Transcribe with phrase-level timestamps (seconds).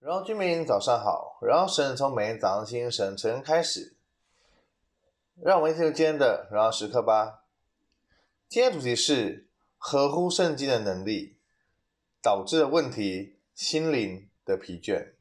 [0.00, 3.94] 然后居民早上好，然后神从每天早上清晨晨开始，
[5.42, 7.44] 让我们一起进入今天的然后时刻吧。
[8.48, 11.36] 今天主题是合乎圣经的能力
[12.22, 15.12] 导致的问题，心灵的疲倦。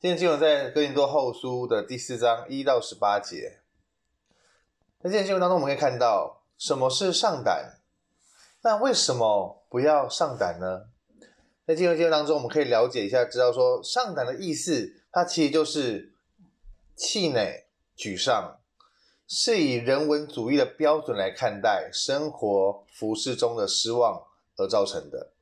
[0.00, 3.60] 今天经文在哥林多后书的第四章一到十八节。
[5.00, 7.78] 在今天经文当中，我们可以看到什么是上胆，
[8.62, 10.86] 那为什么不要上胆呢？
[11.66, 16.12] 在经文经文当中，我们可以了解一下，知道说上胆的意思，它其实就是
[16.94, 17.64] 气馁、
[17.96, 18.58] 沮丧，
[19.26, 25.32] 是以人文主义的标准来看待生活、服饰中的失望而造成的。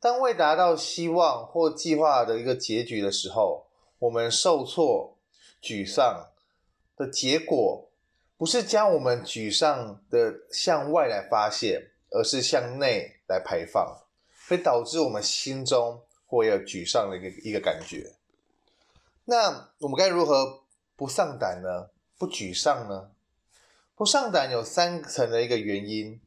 [0.00, 3.66] 当未达到希望或计划的一个结局的时候，
[3.98, 5.18] 我们受挫、
[5.62, 6.30] 沮丧
[6.96, 7.90] 的结果，
[8.38, 14.05] 不是将我们沮丧的向外来发泄，而是向内来排放。
[14.48, 18.14] 会导致我们心中会有沮丧的一个一个感觉。
[19.24, 20.62] 那我们该如何
[20.94, 21.90] 不上胆呢？
[22.16, 23.10] 不沮丧呢？
[23.94, 26.20] 不上胆有三层的一个原因。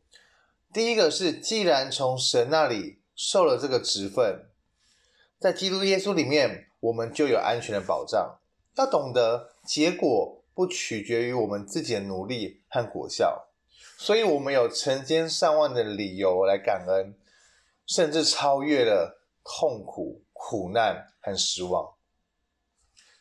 [0.74, 4.46] 第一个是，既然从神那里受了这个职分，
[5.40, 8.38] 在基督耶稣里面，我们就有安全的保障。
[8.76, 13.48] 要懂得，结果不取决于我们自己的努力和果效，
[13.98, 17.14] 所以我们有成千上万的理由来感恩。
[17.90, 21.96] 甚至超越了痛苦、苦难和失望。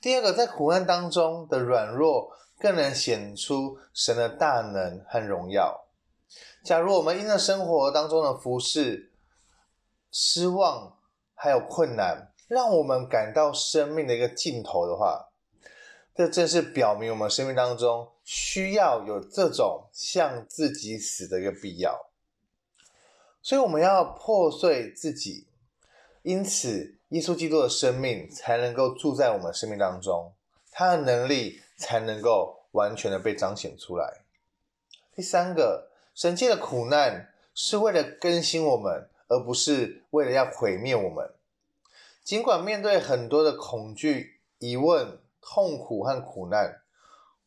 [0.00, 5.88] 第二个，在苦难当中的软弱，更能显出神的大能和荣耀。
[6.62, 9.10] 假如我们因着生活当中的服事、
[10.12, 10.98] 失望
[11.34, 15.30] 还有困难，让我们感到生命的一个尽头的话，
[16.14, 22.07] 这正是表明我们生命当中需要有这种向自己死的一个必要。
[23.48, 25.46] 所以我们要破碎自己，
[26.20, 30.34] 因此耶稣基督的生命才能够住在我们生命当中，
[30.70, 34.20] 他的能力才能够完全的被彰显出来。
[35.16, 41.32] 第三个，神界的苦难是为了更新我们，而不是为了要毁灭我们。
[42.22, 46.82] 尽管面对很多的恐惧、疑问、痛苦和苦难，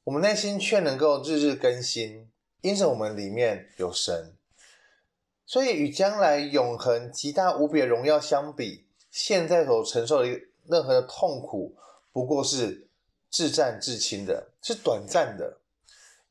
[0.05, 2.31] 我们内心却能够日日更新，
[2.61, 4.35] 因着我们里面有神。
[5.51, 10.39] 所以，与将来永恒极大无比的荣耀相比，现在所承受的
[10.69, 11.75] 任何的痛苦，
[12.13, 12.87] 不过是
[13.29, 15.57] 至暂至轻的，是短暂的。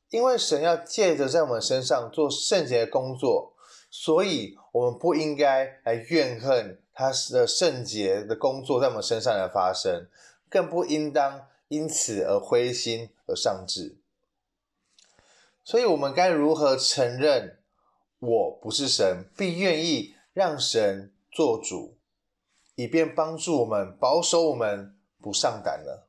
[0.08, 3.52] 因为神要借着在我们身上做圣洁的工作，
[3.90, 10.08] 所以我们不应该来怨恨他的圣洁的工作在我们身上来发生，
[10.48, 13.96] 更不应当因此而灰心而丧志。
[15.62, 17.58] 所以，我们该如何承认？
[18.20, 21.96] 我不是神，并愿意让神做主，
[22.74, 26.08] 以便帮助我们保守我们不上胆了。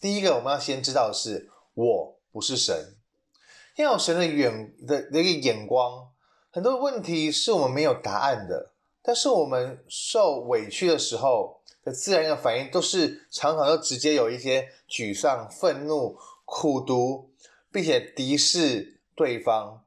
[0.00, 2.96] 第一个，我们要先知道的是，我不是神，
[3.76, 6.10] 要有神的远的那个眼光。
[6.50, 17.30] 很多问题是我们没有答案的，但是我们受委屈的时候的自然的反应，都是常常都直接有一些沮丧、愤怒、苦毒，
[17.70, 19.84] 并且敌视对方。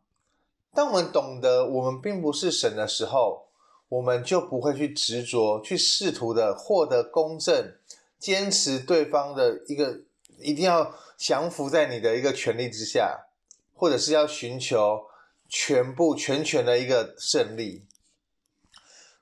[0.75, 3.47] 当我们懂得我们并不是神的时候，
[3.87, 7.73] 我们就不会去执着，去试图的获得公正，
[8.19, 10.01] 坚持对方的一个
[10.37, 13.27] 一定要降服在你的一个权利之下，
[13.73, 15.05] 或者是要寻求
[15.47, 17.85] 全部全权的一个胜利。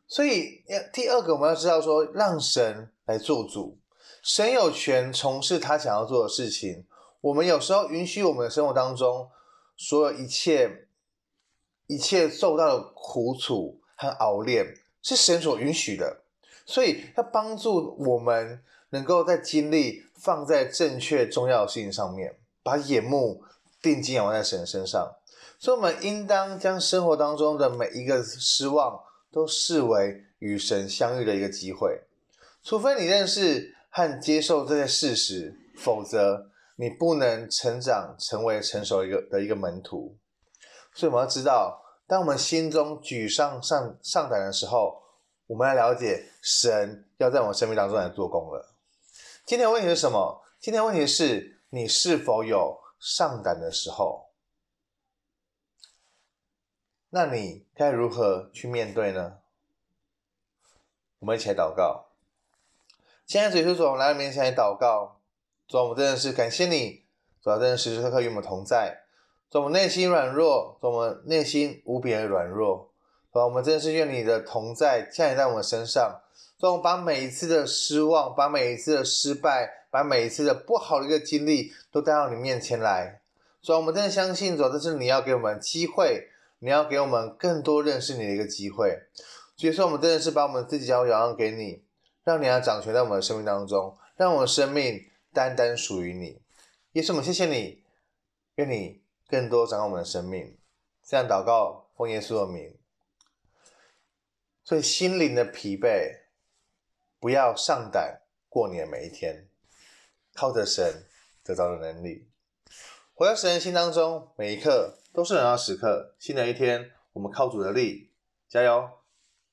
[0.08, 3.78] 所以，第二个我们要知道说，让神来做主，
[4.24, 6.86] 神有权从事他想要做的事情。
[7.22, 9.30] 我们有时候允许我们的生活当中
[9.78, 10.88] 所有一切。
[11.94, 14.66] 一切受到的苦楚和熬炼
[15.04, 16.24] 是神所允许的，
[16.66, 23.44] 所以要帮助我们能够在精力放在正确重要的事情上面，把眼目
[23.82, 25.16] 定睛仰望在神身上。
[25.60, 29.00] 所以，我们应当将生活当中的每一个失望
[29.32, 32.02] 都视为与神相遇的一个机会。
[32.64, 40.18] 除非你认识和接受这些事实，否则你不能成长成为成熟一个的一个门徒。
[40.94, 45.02] 所以我们要知道，当我们心中沮丧上上胆的时候，
[45.48, 48.76] 我们要了解神要在我们生命当中来做工了。
[49.46, 50.44] 今天的问题是什么？
[50.60, 54.30] 今天的问题是你是否有上胆的时候？
[57.10, 59.40] 那你该如何去面对呢？
[61.20, 62.08] 我们一起来祷告。
[63.26, 65.22] 亲爱的主耶稣，主，我们来到面前来祷告。
[65.68, 67.06] 主，我们真的是感谢你，
[67.42, 69.03] 主要真的时时刻刻与我们同在。
[69.54, 72.90] 主，我们内心软弱，主，我们内心无比的软弱。
[73.32, 76.22] 主，我们真的是愿你的同在降临在我们身上。
[76.58, 83.22] 所以我们把每一次的失望，把每一次的失败，把每一次的不好的一个经历，都带到你面前来。
[83.62, 88.98] 所以，我们真的相信，主，这是你要给我们机会，你要给我们更多认识你的一个机会。
[89.56, 91.84] 所以说，我们真的是把我们自己交仰给你，
[92.24, 95.00] 让你要掌权在我们的生命当中，让我们的生命
[95.32, 96.42] 单单属于你。
[96.94, 97.84] 耶稣，我们谢谢你，
[98.56, 100.58] 愿你更多掌管我们的生命。
[101.04, 102.78] 这样祷告，奉耶稣的名。
[104.64, 106.22] 所以，心灵的疲惫，
[107.20, 109.50] 不要上胆过年每一天，
[110.34, 111.06] 靠着神
[111.44, 112.30] 得到的能力，
[113.14, 116.16] 活在神的心当中，每一刻都是荣耀时刻。
[116.18, 118.14] 新的一天，我们靠主的力，
[118.48, 119.03] 加油！